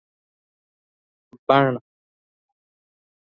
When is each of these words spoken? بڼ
بڼ 1.47 1.73